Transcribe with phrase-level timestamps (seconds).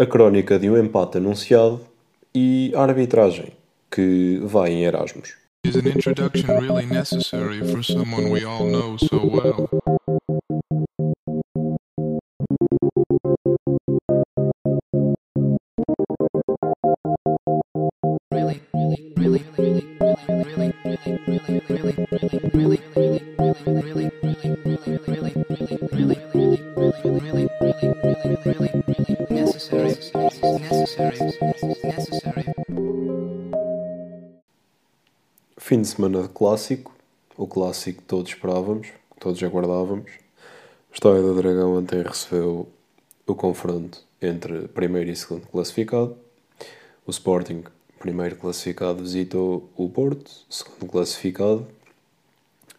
[0.00, 1.78] a crónica de um empate anunciado
[2.34, 3.52] e a arbitragem,
[3.90, 5.34] que vai em Erasmus.
[5.62, 9.68] Is an introduction really necessary for someone we all know so well?
[35.80, 36.94] Fim de semana de clássico,
[37.38, 40.10] o clássico que todos esperávamos, que todos aguardávamos.
[40.90, 42.68] O História do Dragão ontem recebeu
[43.26, 46.18] o confronto entre primeiro e segundo classificado.
[47.06, 47.64] O Sporting,
[47.98, 51.66] primeiro classificado, visitou o Porto, segundo classificado,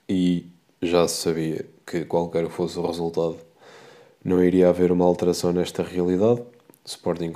[0.07, 0.45] e
[0.79, 3.37] já se sabia que qualquer fosse o resultado,
[4.23, 6.41] não iria haver uma alteração nesta realidade.
[6.41, 6.45] O
[6.85, 7.33] Sporting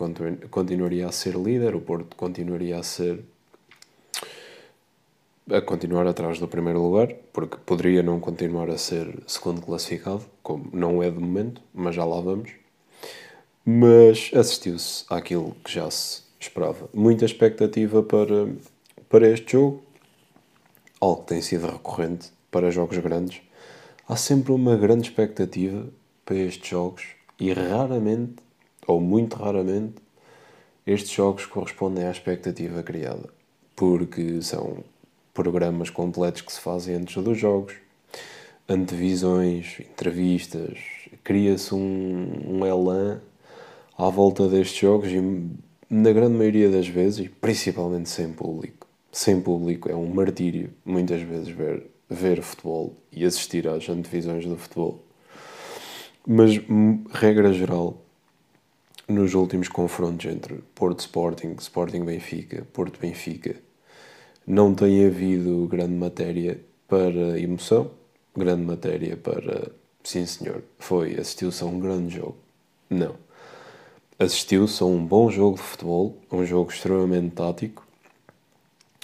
[0.51, 3.25] continuaria a ser líder, o Porto continuaria a ser
[5.49, 10.69] a continuar atrás do primeiro lugar, porque poderia não continuar a ser segundo classificado, como
[10.73, 12.51] não é de momento, mas já lá vamos.
[13.63, 16.89] Mas assistiu-se àquilo que já se esperava.
[16.93, 18.47] Muita expectativa para,
[19.07, 19.83] para este jogo,
[20.99, 23.41] algo que tem sido recorrente para jogos grandes.
[24.07, 25.87] Há sempre uma grande expectativa
[26.23, 27.05] para estes jogos
[27.39, 28.35] e raramente,
[28.87, 29.95] ou muito raramente,
[30.85, 33.29] estes jogos correspondem à expectativa criada,
[33.75, 34.83] porque são
[35.35, 37.75] programas completos que se fazem antes dos jogos,
[38.67, 40.79] antevisões, entrevistas,
[41.23, 43.21] cria-se um, um elan
[43.97, 45.21] à volta destes jogos e
[45.89, 51.49] na grande maioria das vezes, principalmente sem público, sem público é um martírio muitas vezes
[51.49, 55.03] ver, ver futebol e assistir às antevisões do futebol.
[56.25, 56.59] Mas,
[57.11, 58.01] regra geral,
[59.07, 63.55] nos últimos confrontos entre Porto Sporting, Sporting Benfica, Porto Benfica,
[64.45, 67.91] não tem havido grande matéria para emoção,
[68.35, 69.71] grande matéria para
[70.03, 72.37] sim senhor, foi, assistiu-se a um grande jogo.
[72.89, 73.15] Não.
[74.19, 77.85] Assistiu-se a um bom jogo de futebol, um jogo extremamente tático.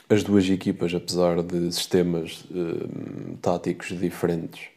[0.07, 4.67] As duas equipas, apesar de sistemas uh, táticos diferentes,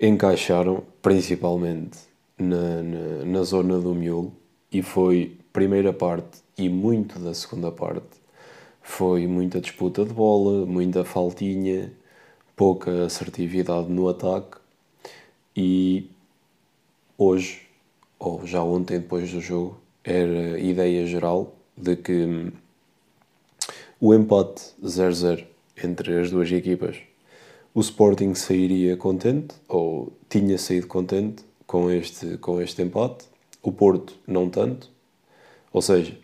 [0.00, 1.98] encaixaram principalmente
[2.36, 4.32] na, na, na zona do miolo
[4.72, 8.17] e foi primeira parte e muito da segunda parte
[8.88, 11.92] foi muita disputa de bola, muita faltinha,
[12.56, 14.56] pouca assertividade no ataque.
[15.54, 16.10] E
[17.16, 17.68] hoje,
[18.18, 22.50] ou já ontem depois do jogo, era ideia geral de que
[24.00, 25.44] o empate 0-0
[25.84, 26.96] entre as duas equipas,
[27.74, 33.26] o Sporting sairia contente, ou tinha saído contente com este, com este empate,
[33.62, 34.90] o Porto não tanto,
[35.72, 36.18] ou seja,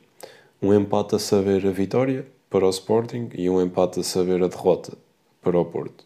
[0.60, 4.46] um empate a saber a vitória, para o Sporting e um empate a saber a
[4.46, 4.96] derrota
[5.42, 6.04] para o Porto.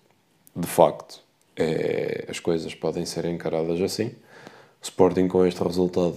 [0.57, 1.23] De facto,
[1.55, 4.07] é, as coisas podem ser encaradas assim.
[4.07, 4.15] O
[4.85, 6.17] Sporting, com este resultado,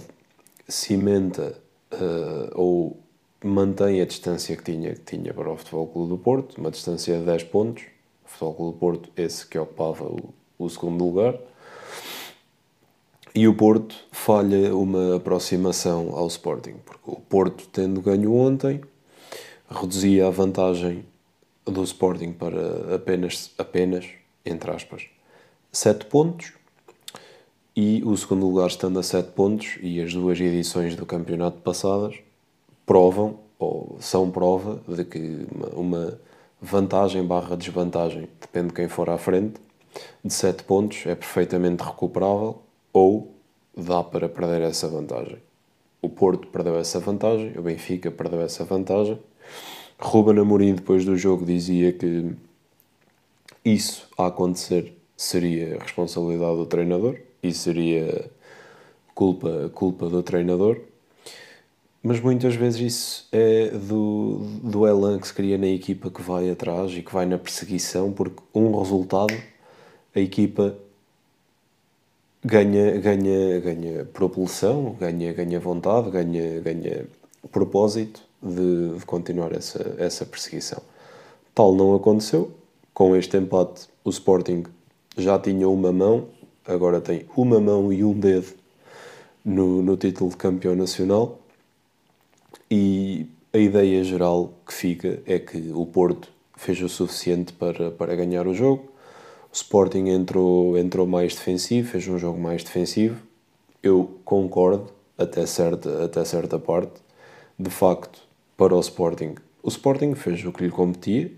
[0.66, 1.54] cimenta
[1.92, 2.96] uh, ou
[3.44, 7.18] mantém a distância que tinha, que tinha para o Futebol Clube do Porto, uma distância
[7.18, 7.82] de 10 pontos.
[8.24, 11.38] O Futebol Clube do Porto, esse que ocupava o, o segundo lugar.
[13.34, 18.80] E o Porto falha uma aproximação ao Sporting, porque o Porto, tendo ganho ontem,
[19.72, 21.04] reduzia a vantagem
[21.64, 24.06] do Sporting para apenas, apenas
[24.44, 25.04] entre aspas,
[25.70, 26.52] 7 pontos
[27.74, 32.16] e o segundo lugar estando a 7 pontos e as duas edições do campeonato passadas
[32.84, 36.18] provam ou são prova de que uma
[36.60, 39.60] vantagem barra desvantagem, depende de quem for à frente,
[40.24, 42.60] de 7 pontos é perfeitamente recuperável
[42.92, 43.32] ou
[43.76, 45.38] dá para perder essa vantagem.
[46.00, 49.18] O Porto perdeu essa vantagem, o Benfica perdeu essa vantagem
[49.98, 52.34] Ruben Amorim, depois do jogo, dizia que
[53.64, 58.28] isso a acontecer seria responsabilidade do treinador e seria
[59.14, 60.80] culpa, culpa do treinador.
[62.02, 66.50] Mas muitas vezes isso é do, do elan que se cria na equipa que vai
[66.50, 69.34] atrás e que vai na perseguição, porque um resultado
[70.12, 70.76] a equipa
[72.44, 77.06] ganha, ganha, ganha propulsão, ganha, ganha vontade, ganha, ganha
[77.52, 80.82] propósito de, de continuar essa, essa perseguição.
[81.54, 82.50] Tal não aconteceu.
[82.92, 84.64] Com este empate, o Sporting
[85.16, 86.28] já tinha uma mão,
[86.66, 88.54] agora tem uma mão e um dedo
[89.44, 91.38] no, no título de campeão nacional.
[92.70, 98.14] E a ideia geral que fica é que o Porto fez o suficiente para, para
[98.14, 98.90] ganhar o jogo.
[99.50, 103.20] O Sporting entrou, entrou mais defensivo, fez um jogo mais defensivo.
[103.82, 107.02] Eu concordo até certa, até certa parte.
[107.58, 108.20] De facto,
[108.62, 111.32] para o Sporting, o Sporting fez o que lhe competia,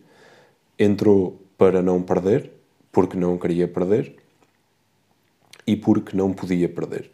[0.79, 2.50] entrou para não perder,
[2.93, 4.15] porque não queria perder
[5.67, 7.11] e porque não podia perder.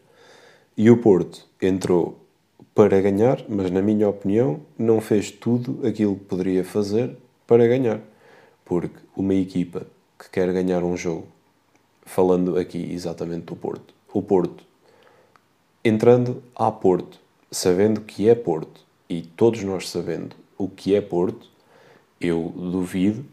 [0.76, 2.18] E o Porto entrou
[2.74, 7.16] para ganhar, mas na minha opinião não fez tudo aquilo que poderia fazer
[7.46, 8.00] para ganhar.
[8.64, 9.86] Porque uma equipa
[10.18, 11.28] que quer ganhar um jogo,
[12.02, 14.64] falando aqui exatamente do Porto, o Porto
[15.84, 21.48] entrando a Porto, sabendo que é Porto e todos nós sabendo o que é Porto,
[22.20, 23.24] eu duvido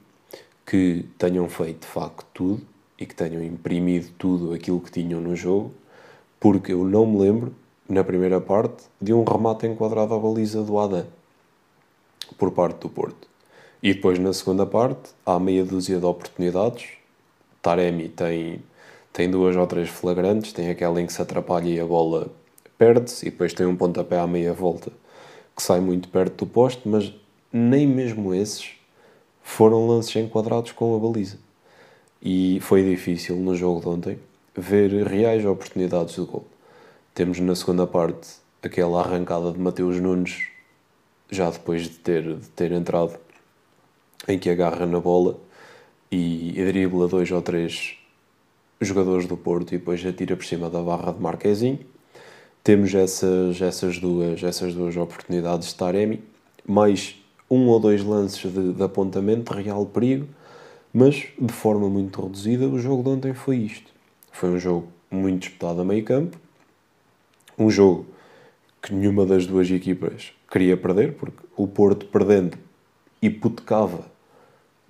[0.66, 2.62] que tenham feito de facto tudo
[3.00, 5.72] e que tenham imprimido tudo aquilo que tinham no jogo,
[6.40, 7.54] porque eu não me lembro,
[7.88, 11.06] na primeira parte, de um remate enquadrado à baliza do Adam
[12.40, 13.28] por parte do Porto.
[13.82, 16.90] E depois, na segunda parte, há meia dúzia de oportunidades.
[17.62, 18.64] Taremi tem,
[19.14, 22.32] tem duas ou três flagrantes, tem aquela em que se atrapalha e a bola
[22.80, 24.92] perde-se, e depois tem um pontapé à meia volta
[25.58, 27.12] que sai muito perto do poste, mas
[27.52, 28.76] nem mesmo esses
[29.42, 31.40] foram lances enquadrados com a baliza.
[32.22, 34.20] E foi difícil no jogo de ontem
[34.56, 36.46] ver reais oportunidades de gol.
[37.16, 40.48] Temos na segunda parte aquela arrancada de Mateus Nunes,
[41.32, 43.18] já depois de ter, de ter entrado,
[44.28, 45.40] em que agarra na bola
[46.12, 47.98] e dribla dois ou três
[48.80, 51.80] jogadores do Porto e depois atira por cima da barra de Marquezinho
[52.68, 56.22] temos essas, essas, duas, essas duas oportunidades de Taremi,
[56.68, 57.16] mais
[57.50, 60.28] um ou dois lances de, de apontamento, real perigo,
[60.94, 62.68] mas de forma muito reduzida.
[62.68, 63.90] O jogo de ontem foi isto.
[64.34, 66.38] Foi um jogo muito disputado a meio campo,
[67.58, 68.06] um jogo
[68.82, 72.58] que nenhuma das duas equipas queria perder, porque o Porto perdendo
[73.22, 74.04] hipotecava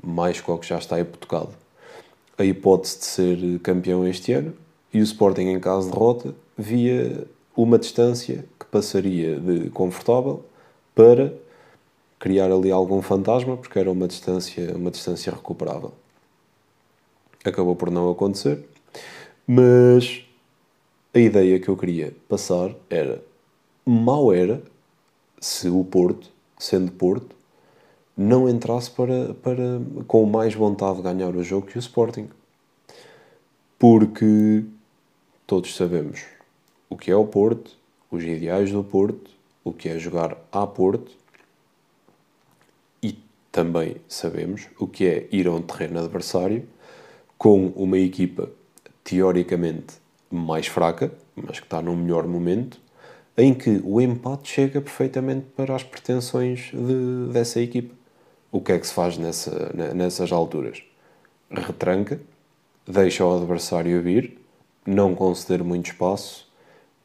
[0.03, 1.51] mais que o que já está hipotecado
[2.39, 4.55] a hipótese de ser campeão este ano
[4.91, 7.27] e o Sporting em caso de derrota via
[7.57, 10.45] uma distância que passaria de confortável
[10.93, 11.33] para
[12.19, 15.91] criar ali algum fantasma, porque era uma distância, uma distância recuperável.
[17.43, 18.63] Acabou por não acontecer,
[19.47, 20.23] mas
[21.13, 23.23] a ideia que eu queria passar era:
[23.83, 24.61] mal era
[25.39, 26.29] se o Porto,
[26.59, 27.35] sendo Porto,
[28.15, 32.29] não entrasse para, para, com mais vontade de ganhar o jogo que o Sporting.
[33.79, 34.63] Porque
[35.45, 36.36] todos sabemos
[36.89, 37.71] o que é o Porto,
[38.09, 39.31] os ideais do Porto,
[39.63, 41.11] o que é jogar a Porto
[43.01, 43.19] e
[43.51, 46.67] também sabemos o que é ir a um terreno adversário
[47.37, 48.49] com uma equipa
[49.03, 49.95] teoricamente
[50.29, 52.79] mais fraca, mas que está num melhor momento,
[53.37, 57.93] em que o empate chega perfeitamente para as pretensões de, dessa equipa.
[58.51, 60.81] O que é que se faz nessa, nessas alturas?
[61.49, 62.19] Retranca,
[62.85, 64.39] deixa o adversário vir,
[64.85, 66.46] não conceder muito espaço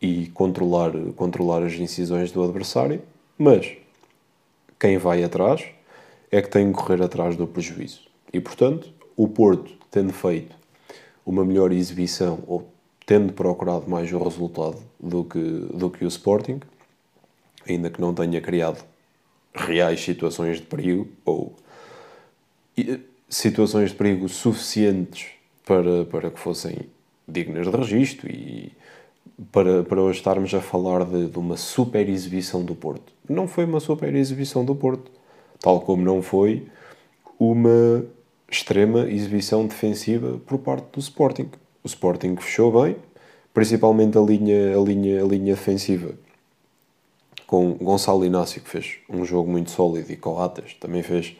[0.02, 3.00] e controlar, controlar as incisões do adversário,
[3.38, 3.76] mas
[4.78, 5.64] quem vai atrás
[6.28, 8.00] é que tem que correr atrás do prejuízo.
[8.32, 10.56] E portanto, o Porto, tendo feito
[11.24, 12.68] uma melhor exibição ou
[13.06, 16.60] tendo procurado mais o resultado do que, do que o Sporting,
[17.68, 18.84] ainda que não tenha criado
[19.54, 21.54] reais situações de perigo ou
[23.28, 25.26] situações de perigo suficientes
[25.64, 26.76] para, para que fossem
[27.28, 28.72] dignas de registro e
[29.50, 33.12] para, para hoje estarmos a falar de, de uma super exibição do Porto.
[33.28, 35.10] Não foi uma super exibição do Porto,
[35.60, 36.66] tal como não foi
[37.38, 38.04] uma
[38.50, 41.50] extrema exibição defensiva por parte do Sporting.
[41.82, 42.96] O Sporting fechou bem,
[43.52, 46.14] principalmente a linha, a linha, a linha defensiva,
[47.46, 51.36] com Gonçalo Inácio, que fez um jogo muito sólido, e Coates também fez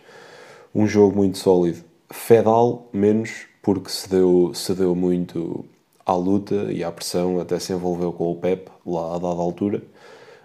[0.74, 1.84] um jogo muito sólido.
[2.10, 5.64] Fedal, menos, porque se deu, se deu muito
[6.12, 9.82] à luta e à pressão, até se envolveu com o Pep lá a dada altura.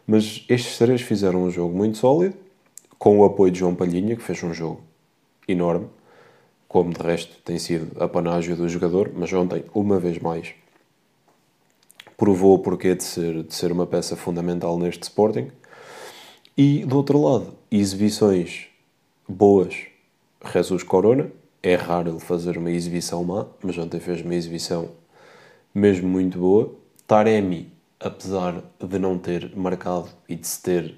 [0.05, 2.35] Mas estes três fizeram um jogo muito sólido,
[2.97, 4.81] com o apoio de João Palhinha, que fez um jogo
[5.47, 5.87] enorme,
[6.67, 10.53] como de resto tem sido a panágio do jogador, mas ontem, uma vez mais,
[12.17, 15.51] provou o porquê de ser, de ser uma peça fundamental neste Sporting.
[16.57, 18.67] E do outro lado, exibições
[19.27, 19.75] boas,
[20.51, 21.29] Jesus Corona.
[21.61, 24.89] É raro ele fazer uma exibição má, mas ontem fez uma exibição
[25.77, 26.73] mesmo muito boa.
[27.05, 30.95] Taremi, apesar de não ter marcado e de se ter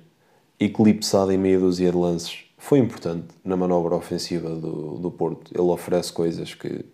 [0.57, 5.51] eclipsado em meia dúzia de lances, foi importante na manobra ofensiva do, do Porto.
[5.53, 6.85] Ele oferece coisas que,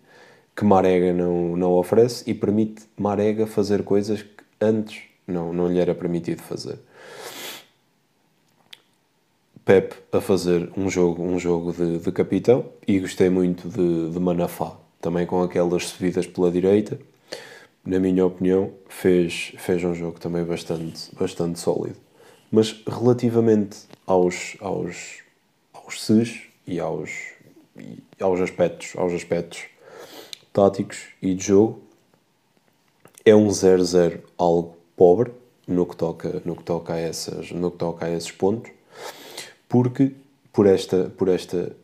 [0.54, 5.78] que Marega não, não oferece e permite Marega fazer coisas que antes não, não lhe
[5.78, 6.80] era permitido fazer.
[9.64, 14.20] Pep a fazer um jogo, um jogo de, de capitão e gostei muito de, de
[14.20, 16.98] Manafá, também com aquelas subidas pela direita
[17.86, 21.96] na minha opinião, fez, fez um jogo também bastante, bastante sólido.
[22.50, 25.22] Mas relativamente aos, aos,
[25.72, 27.10] aos SES e aos,
[27.76, 29.64] e aos, aspectos, aos aspectos
[30.52, 31.80] táticos e de jogo,
[33.24, 35.32] é um 0-0 algo pobre
[35.66, 38.72] no que toca, no que toca, a, essas, no que toca a esses pontos,
[39.68, 40.12] porque
[40.52, 41.76] por esta, por esta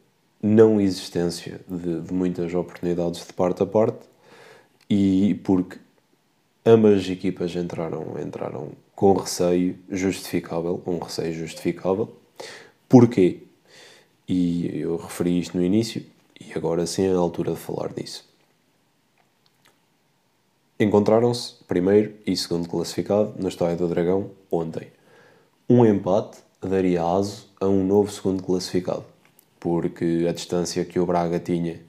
[0.43, 4.01] não existência de, de muitas oportunidades de parte a parte
[4.89, 5.79] e porque
[6.65, 12.15] ambas as equipas entraram, entraram com receio justificável, um receio justificável.
[12.89, 13.41] Porquê?
[14.29, 16.05] E eu referi isto no início,
[16.41, 18.25] e agora sim é a altura de falar disso.
[20.79, 24.89] Encontraram-se primeiro e segundo classificado na história do Dragão ontem.
[25.69, 29.05] Um empate daria aso a um novo segundo classificado,
[29.61, 31.81] porque a distância que o Braga tinha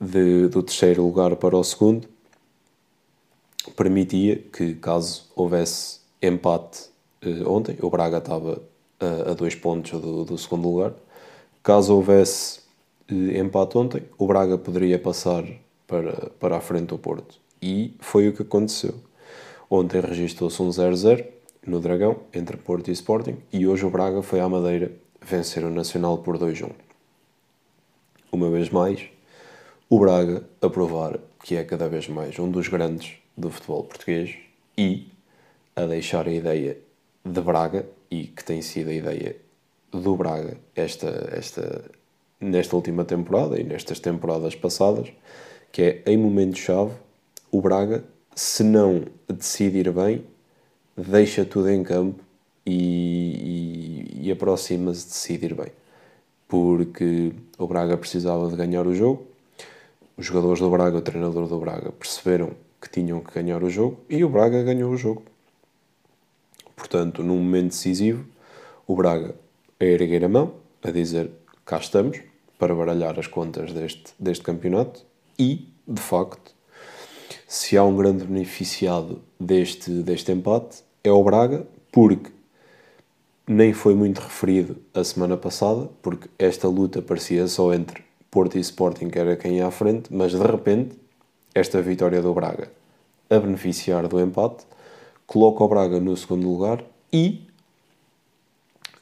[0.00, 2.08] de, do terceiro lugar para o segundo
[3.70, 6.88] permitia que, caso houvesse empate
[7.22, 8.62] eh, ontem, o Braga estava
[9.00, 10.94] a, a dois pontos do, do, segundo lugar.
[11.62, 12.60] Caso houvesse
[13.08, 15.44] eh, empate ontem, o Braga poderia passar
[15.86, 17.38] para, para a frente do Porto.
[17.60, 18.94] E foi o que aconteceu.
[19.68, 21.26] Ontem registrou-se um 0-0
[21.66, 25.70] no Dragão, entre Porto e Sporting, e hoje o Braga foi à Madeira vencer o
[25.70, 26.70] Nacional por 2-1.
[28.30, 29.08] Uma vez mais,
[29.88, 34.34] o Braga a provar que é cada vez mais um dos grandes do futebol português
[34.76, 35.08] e
[35.74, 36.78] a deixar a ideia
[37.24, 39.36] de Braga e que tem sido a ideia
[39.92, 41.84] do Braga esta, esta,
[42.40, 45.12] nesta última temporada e nestas temporadas passadas,
[45.70, 46.92] que é em momento-chave
[47.50, 50.24] o Braga, se não decidir bem,
[50.96, 52.22] deixa tudo em campo
[52.64, 55.72] e, e, e aproxima-se de decidir bem.
[56.48, 59.26] Porque o Braga precisava de ganhar o jogo,
[60.16, 64.00] os jogadores do Braga, o treinador do Braga, perceberam que tinham que ganhar o jogo
[64.08, 65.22] e o Braga ganhou o jogo.
[66.74, 68.24] Portanto, num momento decisivo,
[68.86, 69.34] o Braga
[69.80, 71.30] a erguer a mão, a dizer
[71.64, 72.20] cá estamos,
[72.58, 75.04] para baralhar as contas deste, deste campeonato
[75.38, 76.54] e, de facto,
[77.46, 82.30] se há um grande beneficiado deste, deste empate, é o Braga, porque
[83.46, 88.60] nem foi muito referido a semana passada, porque esta luta parecia só entre Porto e
[88.60, 90.98] Sporting, que era quem ia à frente, mas de repente
[91.58, 92.70] esta vitória do Braga
[93.30, 94.66] a beneficiar do empate,
[95.26, 97.48] coloca o Braga no segundo lugar e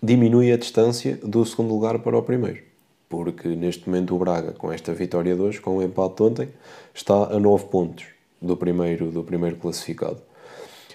[0.01, 2.63] diminui a distância do segundo lugar para o primeiro.
[3.09, 6.49] Porque neste momento o Braga, com esta vitória de hoje, com o empate de ontem,
[6.95, 8.07] está a 9 pontos
[8.41, 10.23] do primeiro, do primeiro classificado.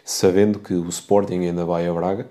[0.06, 2.28] Sabendo que o Sporting ainda vai a Braga,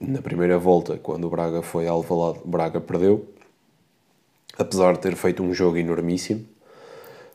[0.00, 3.28] na primeira volta, quando o Braga foi ao Alvalade, Braga perdeu,
[4.58, 6.44] apesar de ter feito um jogo enormíssimo,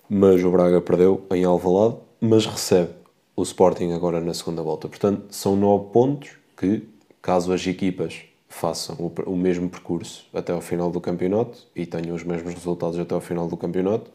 [0.10, 2.92] mas o Braga perdeu em Alvalade, mas recebe
[3.36, 4.88] o Sporting agora na segunda volta.
[4.88, 6.88] Portanto, são nove pontos que,
[7.22, 12.16] caso as equipas façam o, o mesmo percurso até ao final do campeonato e tenham
[12.16, 14.10] os mesmos resultados até ao final do campeonato,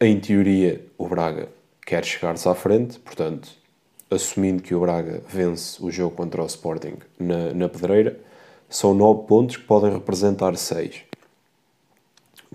[0.00, 1.48] em teoria o Braga
[1.86, 3.48] quer chegar-se à frente, portanto,
[4.10, 8.20] assumindo que o Braga vence o jogo contra o Sporting na, na Pedreira,
[8.68, 11.02] são nove pontos que podem representar seis.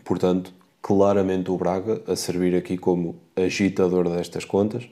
[0.04, 4.88] Portanto, claramente o Braga a servir aqui como agitador destas contas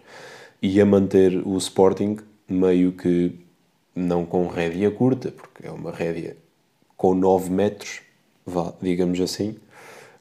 [0.62, 2.18] e a manter o Sporting
[2.48, 3.40] meio que
[3.96, 6.38] não com rédea curta, porque é uma rédea
[6.96, 8.02] com 9 metros,
[8.46, 9.56] vá, digamos assim,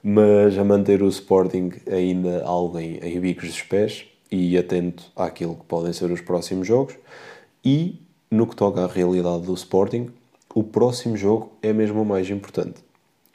[0.02, 5.56] mas a manter o Sporting ainda algo em, em bicos dos pés e atento àquilo
[5.56, 6.94] que podem ser os próximos jogos.
[7.64, 10.11] E no que toca à realidade do Sporting,
[10.54, 12.80] o próximo jogo é mesmo o mais importante.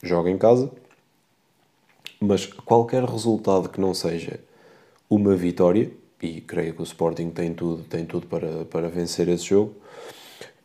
[0.04, 0.72] Joga em casa,
[2.22, 4.40] mas qualquer resultado que não seja
[5.10, 9.46] uma vitória, e creio que o Sporting tem tudo, tem tudo para, para vencer esse
[9.46, 9.74] jogo,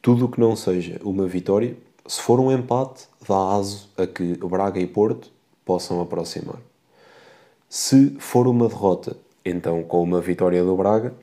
[0.02, 1.74] tudo que não seja uma vitória,
[2.06, 5.32] se for um empate, dá aso a que Braga e Porto
[5.64, 6.60] possam aproximar.
[7.68, 11.14] Se for uma derrota, então com uma vitória do Braga,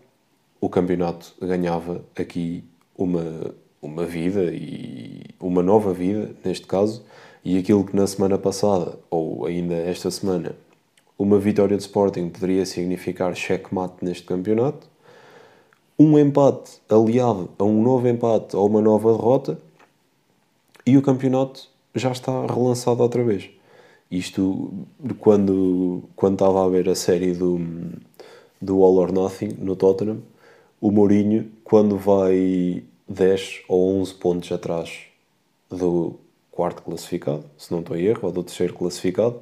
[0.59, 2.63] o campeonato ganhava aqui
[2.97, 7.05] uma, uma vida e uma nova vida, neste caso,
[7.43, 10.55] e aquilo que na semana passada, ou ainda esta semana,
[11.17, 14.88] uma vitória de Sporting poderia significar checkmate neste campeonato,
[15.97, 19.59] um empate aliado a um novo empate ou uma nova derrota,
[20.85, 23.50] e o campeonato já está relançado outra vez.
[24.09, 24.71] Isto
[25.19, 27.59] quando, quando estava a ver a série do,
[28.62, 30.21] do All or Nothing no Tottenham,
[30.79, 35.03] o Mourinho, quando vai 10 ou 11 pontos atrás
[35.69, 36.15] do
[36.53, 39.41] quarto classificado, se não estou em erro, ou do terceiro classificado,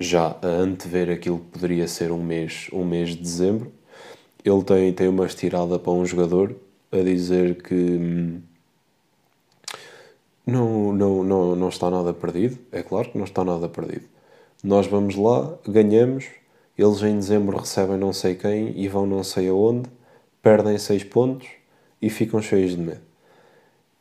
[0.00, 3.72] já a antever aquilo que poderia ser um mês, um mês de dezembro.
[4.44, 6.54] Ele tem, tem uma estirada para um jogador
[6.92, 8.42] a dizer que hum,
[10.46, 12.58] não, não, não, não está nada perdido.
[12.72, 14.04] É claro que não está nada perdido.
[14.62, 16.26] Nós vamos lá, ganhamos,
[16.76, 19.88] eles em dezembro recebem não sei quem e vão não sei aonde,
[20.42, 21.48] perdem seis pontos
[22.00, 23.00] e ficam cheios de medo.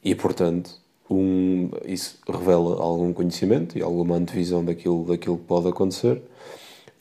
[0.04, 0.83] E portanto,
[1.14, 6.22] um, isso revela algum conhecimento e alguma antevisão daquilo, daquilo que pode acontecer.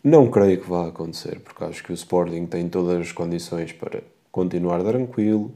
[0.02, 4.02] Não creio que vá acontecer, porque acho que o Sporting tem todas as condições para
[4.30, 5.52] continuar tranquilo,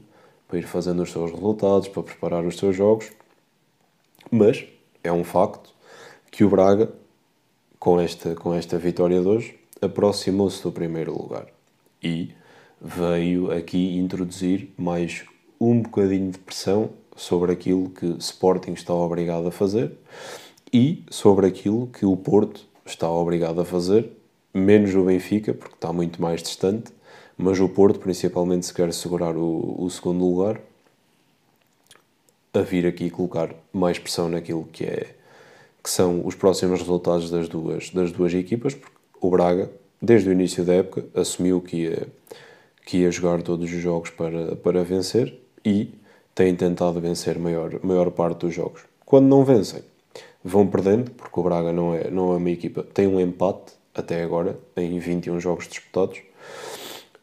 [0.47, 3.11] para ir fazendo os seus resultados, para preparar os seus jogos.
[4.31, 4.65] Mas
[5.03, 5.73] é um facto
[6.31, 6.91] que o Braga,
[7.79, 11.47] com esta, com esta vitória de hoje, aproximou-se do primeiro lugar
[12.01, 12.31] e
[12.81, 15.25] veio aqui introduzir mais
[15.59, 19.91] um bocadinho de pressão sobre aquilo que Sporting está obrigado a fazer
[20.71, 24.09] e sobre aquilo que o Porto está obrigado a fazer,
[24.53, 26.93] menos o Benfica, porque está muito mais distante,
[27.37, 30.61] mas o Porto, principalmente, se quer segurar o, o segundo lugar,
[32.53, 35.15] a vir aqui colocar mais pressão naquilo que é
[35.83, 39.71] que são os próximos resultados das duas, das duas equipas, porque o Braga,
[40.01, 42.07] desde o início da época, assumiu que ia,
[42.85, 45.93] que ia jogar todos os jogos para, para vencer e
[46.37, 48.81] têm tentado vencer a maior, maior parte dos jogos.
[49.03, 49.81] Quando não vencem,
[50.43, 52.83] vão perdendo, porque o Braga não é, não é uma equipa.
[52.93, 56.19] Tem um empate até agora, em 21 jogos disputados.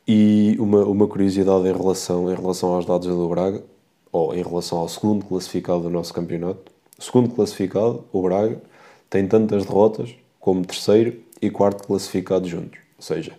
[0.06, 3.62] E uma, uma curiosidade em relação, em relação aos dados do Braga,
[4.10, 6.72] ou em relação ao segundo classificado do nosso campeonato.
[6.98, 8.60] O segundo classificado, o Braga,
[9.08, 12.80] tem tantas derrotas como terceiro e quarto classificado juntos.
[12.96, 13.32] Ou seja,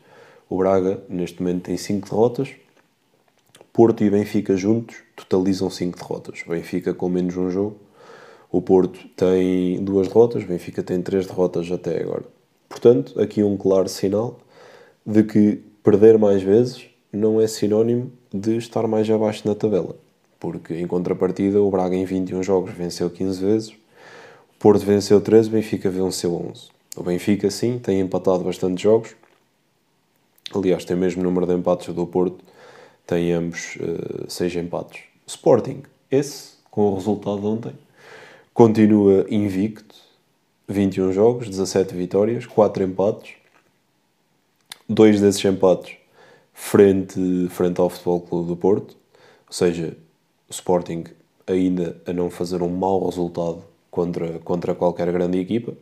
[0.49, 2.55] o Braga neste momento tem 5 derrotas,
[3.75, 6.43] Porto e Benfica juntos totalizam 5 derrotas.
[6.47, 7.75] Benfica com menos um jogo.
[8.49, 12.23] O Porto tem duas derrotas, Benfica tem três derrotas até agora.
[12.69, 14.39] Portanto, aqui um claro sinal
[15.05, 19.97] de que perder mais vezes não é sinónimo de estar mais abaixo na tabela.
[20.39, 25.49] Porque, em contrapartida, o Braga em 21 jogos venceu 15 vezes, o Porto venceu 13,
[25.49, 26.69] o Benfica venceu 11.
[26.95, 29.17] O Benfica, sim, tem empatado bastante jogos.
[30.53, 32.41] Aliás, tem o mesmo número de empates do Porto,
[33.05, 35.03] tem ambos uh, seis empates.
[35.27, 37.73] Sporting, esse, com o resultado de ontem,
[38.53, 39.95] continua invicto,
[40.67, 43.33] 21 jogos, 17 vitórias, 4 empates.
[44.87, 45.97] Dois desses empates
[46.53, 48.95] frente, frente ao Futebol Clube do Porto,
[49.47, 49.95] ou seja,
[50.49, 51.03] o Sporting
[51.45, 55.73] ainda a não fazer um mau resultado contra, contra qualquer grande equipa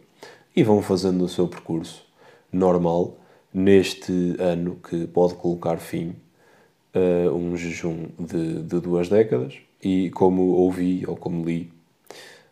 [0.55, 2.05] e vão fazendo o seu percurso
[2.51, 3.15] normal
[3.53, 6.15] neste ano que pode colocar fim
[6.93, 11.71] uh, um jejum de, de, duas décadas e como ouvi ou como li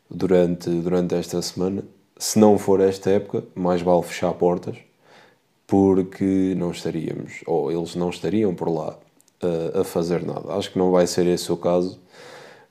[0.09, 1.83] durante, durante esta semana,
[2.17, 4.77] se não for esta época, mais vale fechar portas
[5.65, 8.97] porque não estaríamos, ou eles não estariam por lá
[9.41, 10.53] uh, a fazer nada.
[10.53, 11.97] Acho que não vai ser esse o caso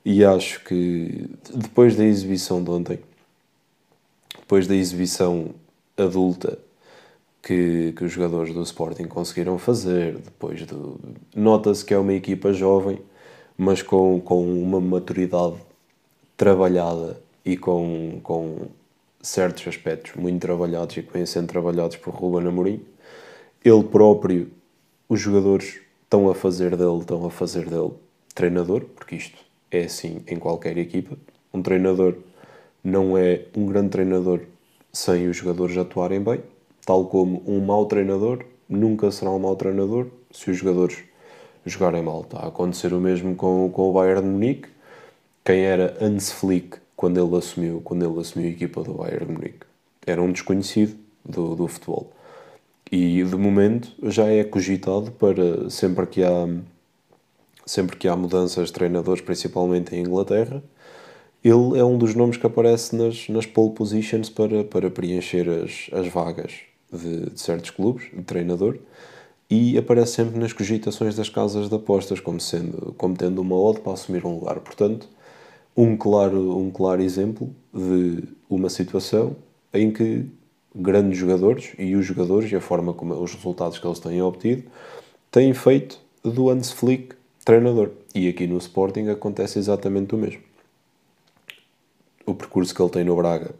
[0.05, 2.99] e acho que depois da exibição de ontem,
[4.39, 5.49] depois da exibição
[5.97, 6.59] adulta
[7.41, 10.17] que, que os jogadores do Sporting conseguiram fazer.
[10.17, 10.99] Depois do...
[11.35, 13.01] Nota-se que é uma equipa jovem,
[13.57, 15.55] mas com, com uma maturidade
[16.37, 18.67] trabalhada e com, com
[19.21, 22.85] certos aspectos muito trabalhados e que vêm sendo trabalhados por Ruben Amorim.
[23.63, 24.49] Ele próprio,
[25.09, 27.91] os jogadores estão a fazer dele, estão a fazer dele
[28.33, 29.37] treinador, porque isto
[29.69, 31.17] é assim em qualquer equipa.
[31.53, 32.15] Um treinador
[32.83, 34.41] não é um grande treinador
[34.91, 36.41] sem os jogadores atuarem bem
[36.91, 40.97] Tal como um mau treinador nunca será um mau treinador se os jogadores
[41.65, 42.19] jogarem mal.
[42.19, 44.67] Está a acontecer o mesmo com, com o Bayern de Munique.
[45.45, 49.31] Quem era Hans Flick quando ele assumiu, quando ele assumiu a equipa do Bayern de
[49.31, 49.59] Munique?
[50.05, 52.11] Era um desconhecido do, do futebol.
[52.91, 56.45] E de momento já é cogitado para sempre que há
[57.65, 60.61] sempre que há mudanças de treinadores, principalmente em Inglaterra,
[61.41, 65.89] ele é um dos nomes que aparece nas, nas pole positions para, para preencher as,
[65.93, 68.77] as vagas de, de certos clubes, de treinador,
[69.49, 73.81] e aparece sempre nas cogitações das casas de apostas, como, sendo, como tendo uma odd
[73.81, 74.59] para assumir um lugar.
[74.59, 75.07] Portanto,
[75.75, 79.35] um claro, um claro exemplo de uma situação
[79.73, 80.25] em que
[80.73, 84.63] grandes jogadores e os jogadores e a forma como os resultados que eles têm obtido
[85.29, 87.91] têm feito do Hans Flick treinador.
[88.13, 90.41] E aqui no Sporting acontece exatamente o mesmo.
[92.25, 93.51] O percurso que ele tem no Braga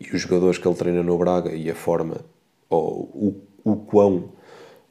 [0.00, 2.24] e os jogadores que ele treina no Braga e a forma
[2.68, 4.30] ou o, o quão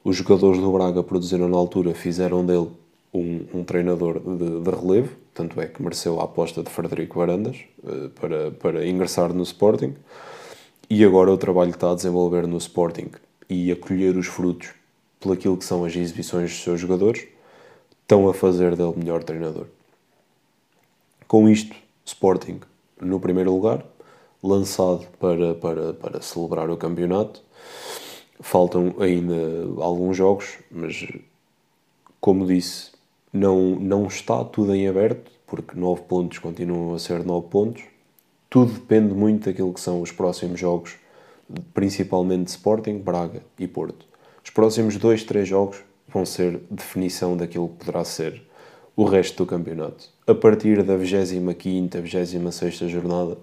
[0.04, 2.68] os jogadores do Braga produziram na altura fizeram dele
[3.12, 7.58] um, um treinador de, de, relevo, tanto é que mereceu a aposta de Frederico Varandas
[7.82, 9.94] uh, para, para ingressar no Sporting.
[10.88, 13.10] e agora o trabalho que está a desenvolver no Sporting
[13.48, 14.70] e a colher os frutos
[15.20, 17.26] por aquilo que são as exibições dos seus jogadores,
[18.02, 19.66] estão a fazer dele melhor treinador.
[21.26, 22.60] Com isto, Sporting
[23.00, 23.84] no primeiro lugar,
[24.42, 27.42] lançado para, para, para celebrar o campeonato.
[28.40, 29.34] Faltam ainda
[29.78, 31.06] alguns jogos, mas
[32.20, 32.92] como disse,
[33.32, 37.82] não, não está tudo em aberto, porque 9 pontos continuam a ser 9 pontos.
[38.50, 40.96] Tudo depende muito daquilo que são os próximos jogos,
[41.74, 44.06] principalmente Sporting, Braga e Porto.
[44.44, 48.42] Os próximos 2, 3 jogos vão ser definição daquilo que poderá ser
[48.96, 50.08] o resto do campeonato.
[50.26, 53.38] A partir da 25ª, 26ª jornada,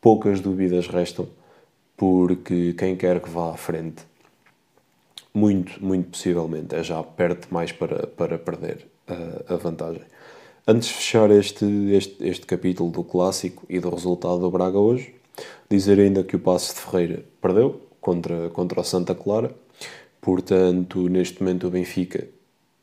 [0.00, 1.26] poucas dúvidas restam,
[1.96, 4.04] porque quem quer que vá à frente,
[5.32, 10.02] muito, muito possivelmente, é já perto mais para, para perder a, a vantagem.
[10.66, 15.14] Antes de fechar este, este, este capítulo do clássico e do resultado do Braga hoje,
[15.70, 19.54] dizer ainda que o Passo de Ferreira perdeu contra, contra o Santa Clara,
[20.20, 22.26] portanto, neste momento o Benfica,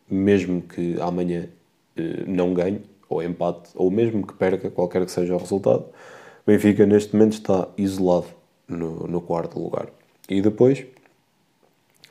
[0.10, 1.50] mesmo que amanhã
[1.98, 6.52] eh, não ganhe, ou empate, ou mesmo que perca, qualquer que seja o resultado, o
[6.52, 8.28] Benfica neste momento está isolado
[8.74, 9.88] no, no quarto lugar.
[10.30, 10.86] E depois,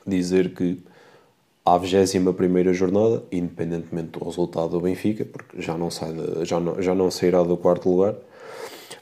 [0.05, 0.79] dizer que
[1.65, 6.81] à 21 jornada, independentemente do resultado do Benfica, porque já não, sai de, já não,
[6.81, 8.15] já não sairá do quarto lugar,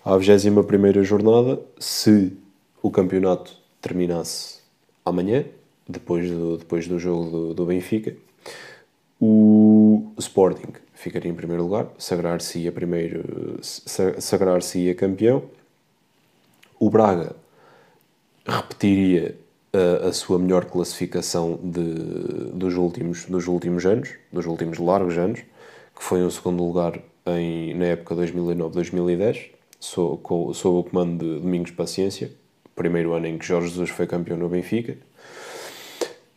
[0.06, 2.34] à 21 jornada, se
[2.82, 4.60] o campeonato terminasse
[5.04, 5.46] amanhã,
[5.88, 8.16] depois do, depois do jogo do, do Benfica,
[9.20, 15.44] o Sporting ficaria em primeiro lugar, sagrar-se-ia primeiro, sagrar-se-ia campeão.
[16.80, 17.36] O Braga
[18.46, 19.36] repetiria
[19.74, 25.40] a, a, sua melhor classificação de, dos, últimos, dos últimos anos, dos últimos largos anos,
[25.40, 30.22] que foi o segundo lugar em, na época 2009-2010, sob,
[30.54, 32.32] sob o comando de Domingos Paciência,
[32.76, 34.98] primeiro ano em que Jorge Jesus foi campeão no Benfica.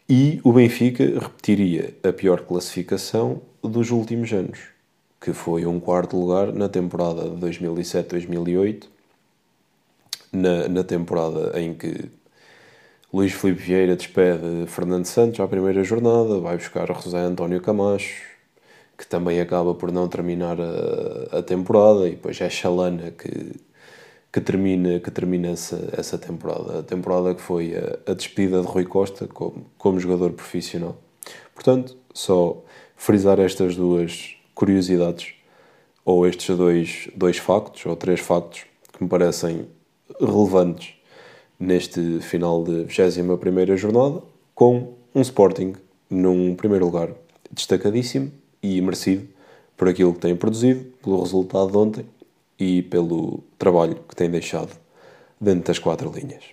[0.08, 4.58] E o Benfica repetiria a pior classificação dos últimos anos,
[5.18, 8.93] que foi um quarto lugar na temporada de 2007-2008,
[10.36, 12.10] na, na temporada em que
[13.12, 18.22] Luís Filipe Vieira despede Fernando Santos à primeira jornada, vai buscar José António Camacho,
[18.98, 23.52] que também acaba por não terminar a, a temporada, e depois é Chalana que,
[24.32, 26.80] que termina, que termina essa, essa temporada.
[26.80, 30.96] A temporada que foi a, a despedida de Rui Costa como, como jogador profissional.
[31.54, 32.64] Portanto, só
[32.96, 35.34] frisar estas duas curiosidades,
[36.04, 39.66] ou estes dois, dois factos, ou três factos, que me parecem
[40.20, 40.94] relevantes
[41.58, 44.22] neste final de 21 jornada,
[44.54, 45.74] com um Sporting
[46.10, 47.10] num primeiro lugar
[47.50, 49.28] destacadíssimo e merecido
[49.76, 52.06] por aquilo que tem produzido, pelo resultado de ontem
[52.58, 54.70] e pelo trabalho que tem deixado
[55.40, 56.44] dentro das quatro linhas.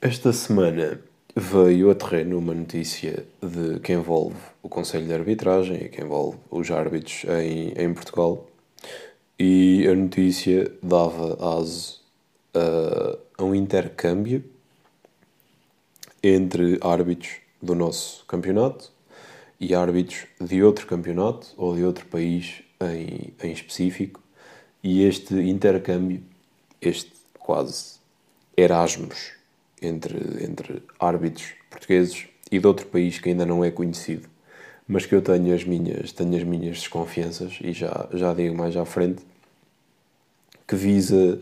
[0.00, 1.00] Esta semana
[1.34, 6.38] veio a terreno uma notícia de que envolve o Conselho de Arbitragem e que envolve
[6.50, 8.46] os árbitros em, em Portugal
[9.38, 12.00] e a notícia dava aso
[12.54, 14.44] a, a um intercâmbio
[16.22, 18.92] entre árbitros do nosso campeonato
[19.60, 24.22] e árbitros de outro campeonato ou de outro país em, em específico.
[24.82, 26.22] E este intercâmbio,
[26.80, 27.94] este quase
[28.56, 29.32] Erasmus
[29.80, 34.28] entre, entre árbitros portugueses e de outro país que ainda não é conhecido,
[34.86, 38.76] mas que eu tenho as minhas, tenho as minhas desconfianças e já, já digo mais
[38.76, 39.22] à frente,
[40.66, 41.40] que visa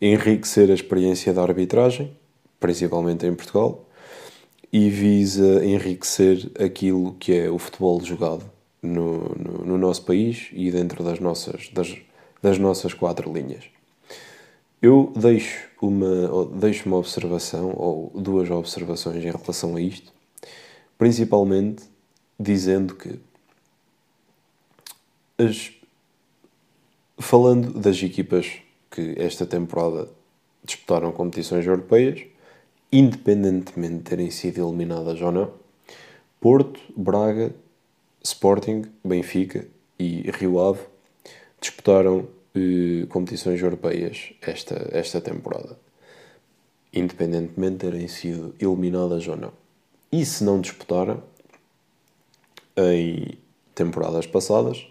[0.00, 2.16] enriquecer a experiência da arbitragem,
[2.60, 3.84] principalmente em Portugal,
[4.72, 8.44] e visa enriquecer aquilo que é o futebol jogado
[8.82, 11.96] no, no, no nosso país e dentro das nossas, das,
[12.42, 13.64] das nossas quatro linhas.
[14.80, 20.12] Eu deixo uma, deixo uma observação, ou duas observações em relação a isto,
[20.96, 21.82] principalmente
[22.38, 23.18] dizendo que,
[25.38, 25.72] as,
[27.18, 28.58] falando das equipas
[28.90, 30.08] que esta temporada
[30.64, 32.22] disputaram competições europeias,
[32.92, 35.52] independentemente de terem sido eliminadas ou não,
[36.40, 37.52] Porto, Braga,
[38.22, 39.66] Sporting, Benfica
[39.98, 40.80] e Rio Ave
[41.60, 45.78] disputaram eh, competições europeias esta, esta temporada,
[46.92, 49.52] independentemente de terem sido eliminadas ou não.
[50.12, 51.22] E se não disputaram,
[52.78, 53.38] em
[53.74, 54.86] temporadas passadas,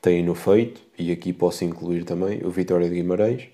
[0.00, 3.48] têm-no feito, e aqui posso incluir também o Vitória de Guimarães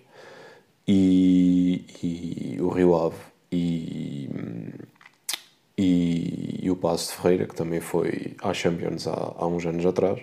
[0.87, 3.16] e, e o Rio Ave
[3.51, 4.29] e,
[5.77, 9.85] e, e, o Passo de Ferreira, que também foi à Champions há, há uns anos
[9.85, 10.20] atrás,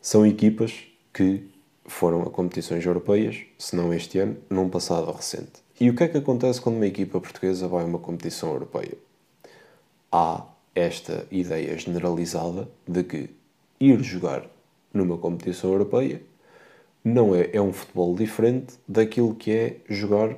[0.00, 0.72] são equipas
[1.12, 1.48] que
[1.86, 5.62] foram a competições europeias, se não este ano, num passado recente.
[5.80, 8.96] E o que é que acontece quando uma equipa portuguesa vai a uma competição europeia?
[10.10, 13.30] Há esta ideia generalizada de que
[13.78, 14.46] ir jogar
[14.92, 16.22] numa competição europeia
[17.04, 20.36] não é, é um futebol diferente daquilo que é jogar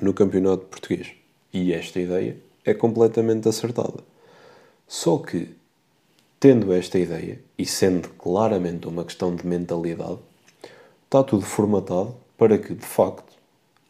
[0.00, 1.12] no campeonato português.
[1.52, 4.04] E esta ideia é completamente acertada.
[4.86, 5.54] Só que,
[6.38, 10.18] tendo esta ideia, e sendo claramente uma questão de mentalidade,
[11.04, 13.32] está tudo formatado para que, de facto,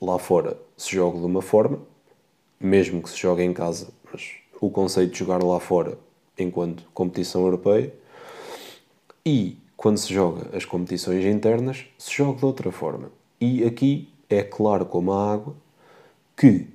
[0.00, 1.80] lá fora se jogue de uma forma,
[2.58, 5.98] mesmo que se jogue em casa, mas o conceito de jogar lá fora
[6.38, 7.92] enquanto competição europeia,
[9.24, 13.10] e quando se joga as competições internas, se joga de outra forma.
[13.40, 15.54] E aqui é claro como a água
[16.36, 16.66] que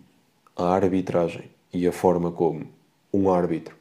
[0.56, 2.68] a arbitragem e a forma como
[3.14, 3.76] um árbitro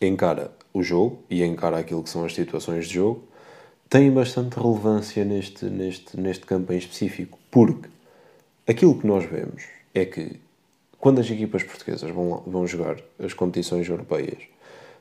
[0.00, 3.24] encara o jogo e encara aquilo que são as situações de jogo
[3.88, 7.88] tem bastante relevância neste, neste, neste campo em específico, porque
[8.66, 10.40] aquilo que nós vemos é que
[11.04, 14.38] quando as equipas portuguesas vão, vão jogar as competições europeias,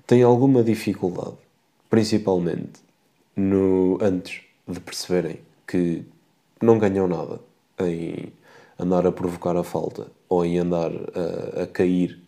[0.05, 1.37] têm alguma dificuldade,
[1.89, 2.81] principalmente
[3.37, 6.03] no, antes de perceberem que
[6.61, 7.39] não ganham nada
[7.79, 8.33] em
[8.77, 12.19] andar a provocar a falta ou em andar a, a cair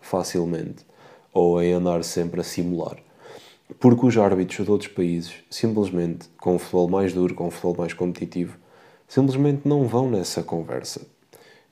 [0.00, 0.84] facilmente
[1.32, 2.96] ou em andar sempre a simular.
[3.78, 7.76] Porque os árbitros de outros países, simplesmente, com o futebol mais duro, com o futebol
[7.78, 8.58] mais competitivo,
[9.06, 11.19] simplesmente não vão nessa conversa.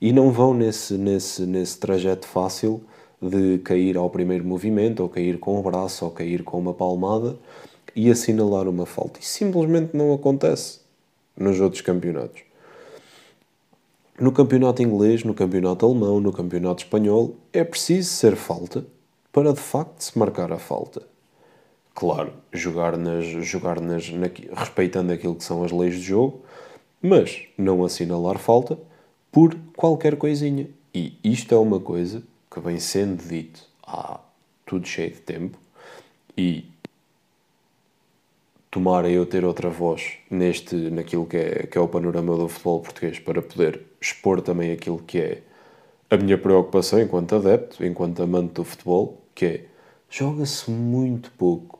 [0.00, 2.82] E não vão nesse, nesse, nesse trajeto fácil
[3.20, 7.36] de cair ao primeiro movimento, ou cair com o braço, ou cair com uma palmada
[7.94, 9.18] e assinalar uma falta.
[9.20, 10.80] Isso simplesmente não acontece
[11.36, 12.42] nos outros campeonatos.
[14.20, 18.84] No campeonato inglês, no campeonato alemão, no campeonato espanhol, é preciso ser falta
[19.32, 21.02] para de facto se marcar a falta.
[21.94, 26.42] Claro, jogar nas, jogar nas, na, respeitando aquilo que são as leis de jogo,
[27.00, 28.78] mas não assinalar falta
[29.30, 30.68] por qualquer coisinha.
[30.94, 34.20] E isto é uma coisa que vem sendo dito há
[34.64, 35.58] tudo cheio de tempo
[36.36, 36.64] e
[38.70, 42.80] tomara eu ter outra voz neste, naquilo que é, que é o panorama do futebol
[42.80, 45.42] português para poder expor também aquilo que é
[46.10, 49.64] a minha preocupação enquanto adepto, enquanto amante do futebol, que é
[50.08, 51.78] joga-se muito pouco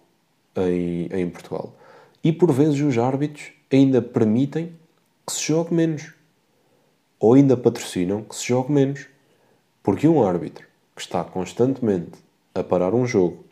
[0.56, 1.74] em, em Portugal.
[2.22, 4.72] E por vezes os árbitros ainda permitem
[5.26, 6.12] que se jogue menos.
[7.20, 9.06] Ou ainda patrocinam que se jogue menos.
[9.82, 12.18] Porque um árbitro que está constantemente
[12.54, 13.44] a parar um jogo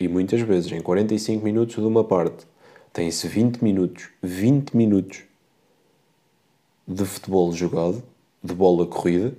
[0.00, 2.46] e muitas vezes em 45 minutos de uma parte
[2.92, 5.22] tem-se 20 minutos, 20 minutos
[6.86, 8.02] de futebol jogado,
[8.42, 9.34] de bola corrida,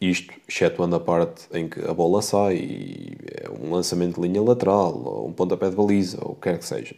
[0.00, 4.40] isto, excetuando a parte em que a bola sai e é um lançamento de linha
[4.40, 6.94] lateral, ou um pontapé de baliza, ou o que quer que seja.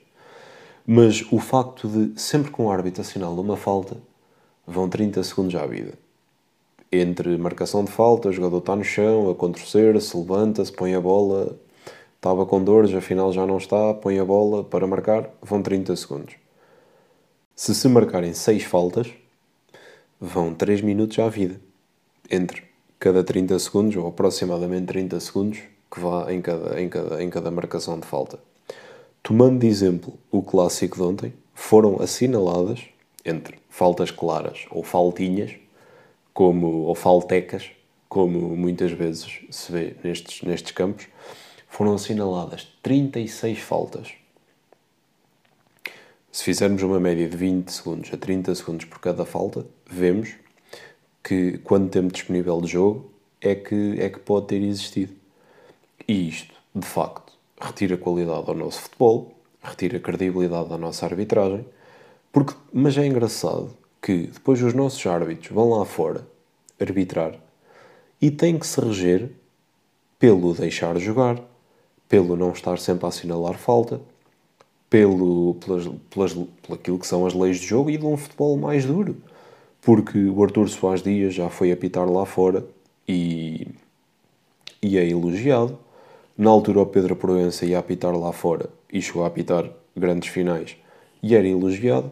[0.87, 3.97] Mas o facto de, sempre que um árbitro assinala uma falta,
[4.67, 5.93] vão 30 segundos à vida.
[6.93, 10.95] Entre marcação de falta, o jogador está no chão, a contorcer, se levanta, se põe
[10.95, 11.57] a bola,
[12.17, 16.35] estava com dores, afinal já não está, põe a bola para marcar, vão 30 segundos.
[17.55, 19.09] Se se marcarem 6 faltas,
[20.21, 21.61] vão 3 minutos à vida.
[22.31, 22.63] Entre
[22.99, 27.51] cada 30 segundos, ou aproximadamente 30 segundos, que vá em cada, em cada, em cada
[27.51, 28.39] marcação de falta.
[29.23, 32.85] Tomando de exemplo o clássico de ontem, foram assinaladas,
[33.25, 35.53] entre faltas claras ou faltinhas,
[36.33, 37.71] como, ou faltecas,
[38.09, 41.07] como muitas vezes se vê nestes, nestes campos,
[41.69, 44.13] foram assinaladas 36 faltas.
[46.33, 50.35] Se fizermos uma média de 20 segundos a 30 segundos por cada falta, vemos
[51.23, 55.15] que quando tempo disponível de jogo é que, é que pode ter existido.
[56.07, 61.65] E isto, de facto, retira qualidade ao nosso futebol, retira credibilidade à nossa arbitragem,
[62.33, 66.27] porque, mas é engraçado que depois os nossos árbitros vão lá fora
[66.81, 67.35] arbitrar
[68.21, 69.31] e têm que se reger
[70.19, 71.41] pelo deixar jogar,
[72.09, 74.01] pelo não estar sempre a assinalar falta,
[74.89, 76.37] pelo, pelas, pelas,
[76.71, 79.17] aquilo que são as leis de jogo e de um futebol mais duro
[79.81, 82.65] porque o Artur Soares Dias já foi apitar lá fora
[83.09, 83.67] e,
[84.83, 85.79] e é elogiado.
[86.37, 90.77] Na altura, o Pedro Proença ia apitar lá fora e chegou a apitar grandes finais
[91.23, 92.11] e era elogiado.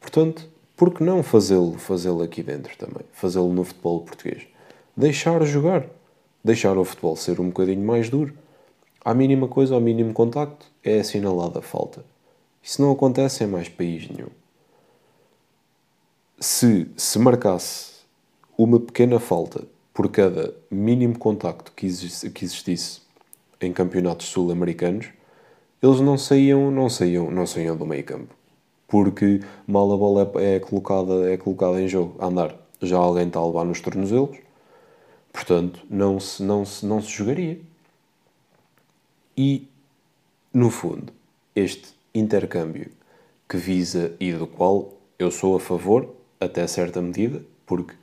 [0.00, 3.04] Portanto, por que não fazê-lo fazê aqui dentro também?
[3.12, 4.46] Fazê-lo no futebol português?
[4.96, 5.86] Deixar jogar.
[6.42, 8.32] Deixar o futebol ser um bocadinho mais duro.
[9.04, 12.04] À mínima coisa, ao mínimo contacto, é assinalada a falta.
[12.62, 14.28] Isso não acontece em mais país nenhum
[16.40, 17.92] se se marcasse
[18.56, 21.88] uma pequena falta por cada mínimo contacto que,
[22.30, 23.00] que existisse
[23.60, 25.08] em campeonatos sul-americanos,
[25.82, 28.34] eles não saíam, não saíam, não saíam do meio campo.
[28.88, 33.28] Porque mal a bola é, é, colocada, é colocada em jogo a andar, já alguém
[33.28, 34.38] está a levar nos tornozelos,
[35.32, 37.60] portanto não se, não se, não se jogaria.
[39.36, 39.68] E,
[40.52, 41.12] no fundo,
[41.54, 42.90] este intercâmbio
[43.48, 47.94] que visa e do qual eu sou a favor, até certa medida, porque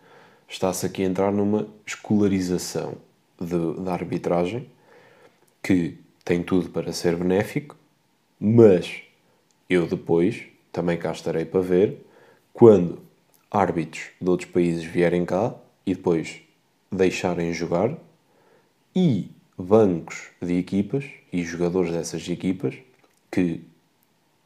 [0.48, 2.96] está-se aqui a entrar numa escolarização
[3.40, 4.70] de, da arbitragem
[5.62, 7.76] que tem tudo para ser benéfico,
[8.40, 9.02] mas
[9.70, 12.06] eu depois também cá estarei para ver
[12.52, 13.00] quando
[13.50, 16.42] árbitros de outros países vierem cá e depois
[16.92, 17.98] deixarem jogar
[18.94, 22.76] e bancos de equipas e jogadores dessas equipas
[23.32, 23.62] que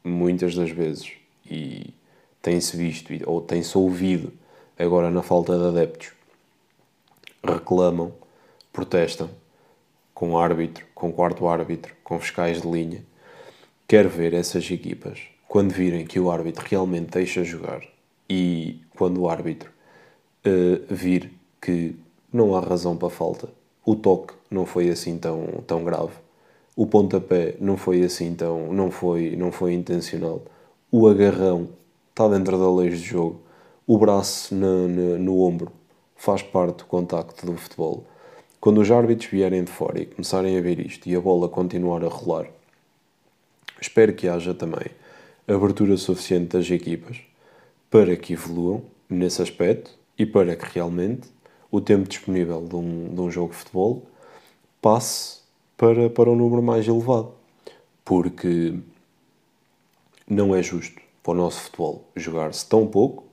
[0.04, 1.10] muitas das vezes
[1.44, 1.92] e
[2.40, 4.32] tem-se visto ou tem-se ouvido
[4.78, 6.12] agora na falta de adeptos
[7.42, 8.14] reclamam,
[8.72, 9.28] protestam
[10.14, 13.02] com árbitro, com quarto árbitro, com fiscais de linha.
[13.88, 17.82] Quero ver essas equipas quando virem que o árbitro realmente deixa jogar
[18.28, 19.68] e quando o árbitro
[20.46, 21.96] uh, vir que
[22.32, 23.48] não há razão para falta,
[23.84, 26.12] o toque não foi assim tão, tão grave,
[26.76, 30.40] o pontapé não foi assim tão, não foi, não foi intencional,
[30.88, 31.68] o agarrão
[32.10, 33.40] está dentro da lei de jogo,
[33.88, 35.72] o braço no, ombro
[36.14, 38.04] faz parte do contacto do futebol.
[38.60, 42.04] Quando os árbitros vierem de fora e começarem a ver isto e a bola continuar
[42.04, 42.46] a rolar,
[43.80, 44.99] espero que haja também
[45.54, 47.20] abertura suficiente das equipas
[47.90, 51.28] para que evoluam nesse aspecto e para que realmente
[51.70, 54.06] o tempo disponível de um, de um jogo de futebol
[54.80, 55.40] passe
[55.76, 57.32] para, para um número mais elevado.
[58.04, 58.74] Porque
[60.28, 63.24] não é justo para o nosso futebol jogar-se tão pouco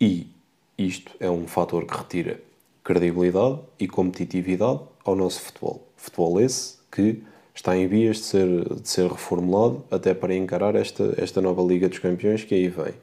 [0.00, 0.28] e
[0.76, 2.40] isto é um fator que retira
[2.82, 5.86] credibilidade e competitividade ao nosso futebol.
[5.96, 7.22] Futebol esse que
[7.58, 11.88] está em vias de ser, de ser reformulado até para encarar esta, esta nova Liga
[11.88, 12.94] dos Campeões que aí vem.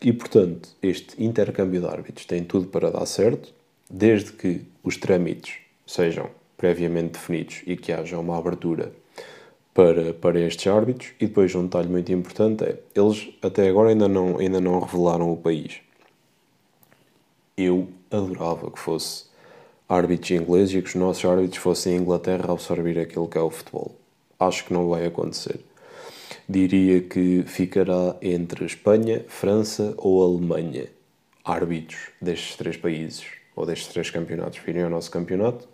[0.00, 3.52] E, portanto, este intercâmbio de árbitros tem tudo para dar certo,
[3.88, 8.90] desde que os trâmites sejam previamente definidos e que haja uma abertura
[9.74, 11.10] para, para estes árbitros.
[11.20, 15.30] E depois um detalhe muito importante é, eles até agora ainda não, ainda não revelaram
[15.30, 15.80] o país.
[17.54, 19.23] Eu adorava que fosse
[19.88, 23.40] árbitros ingleses e que os nossos árbitros fossem em Inglaterra a absorver aquilo que é
[23.40, 23.94] o futebol.
[24.38, 25.60] Acho que não vai acontecer.
[26.48, 30.86] Diria que ficará entre Espanha, França ou Alemanha.
[31.44, 35.68] Árbitros destes três países ou destes três campeonatos virem ao nosso campeonato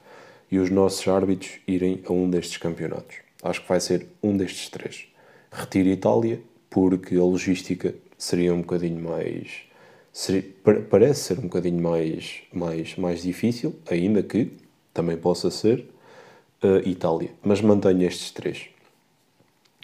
[0.50, 3.16] e os nossos árbitros irem a um destes campeonatos.
[3.42, 5.06] Acho que vai ser um destes três.
[5.50, 9.69] Retiro Itália, porque a logística seria um bocadinho mais
[10.88, 14.52] parece ser um bocadinho mais, mais, mais difícil, ainda que
[14.92, 15.86] também possa ser
[16.62, 17.30] uh, Itália.
[17.42, 18.68] Mas mantenho estes três.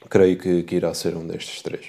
[0.08, 1.86] Creio que, que irá ser um destes três.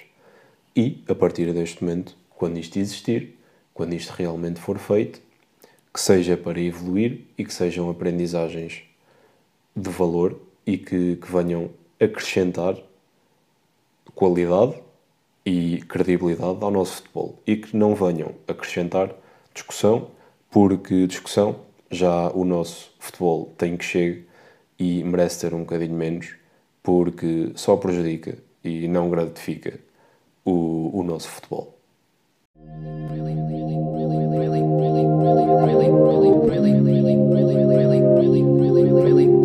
[0.76, 3.36] E, a partir deste momento, quando isto existir,
[3.74, 5.20] quando isto realmente for feito,
[5.94, 8.84] que seja para evoluir e que sejam aprendizagens
[9.76, 12.78] de valor e que, que venham acrescentar
[14.14, 14.76] qualidade
[15.48, 19.10] e credibilidade ao nosso futebol e que não venham acrescentar
[19.54, 20.10] discussão,
[20.52, 24.24] porque discussão já o nosso futebol tem que chegar
[24.78, 26.36] e merece ter um bocadinho menos,
[26.84, 29.80] porque só prejudica e não gratifica
[30.44, 31.78] o, o nosso futebol.
[32.58, 33.78] Really, really,
[39.00, 39.37] really,